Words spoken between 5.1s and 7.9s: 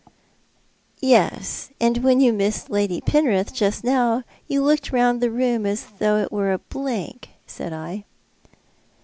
the room as if it were a blank," said